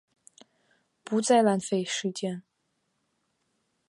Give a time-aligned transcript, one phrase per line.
[1.03, 2.41] 不再浪費時間